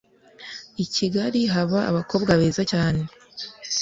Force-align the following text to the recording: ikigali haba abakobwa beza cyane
ikigali 0.83 1.41
haba 1.53 1.79
abakobwa 1.89 2.31
beza 2.39 2.63
cyane 2.71 3.01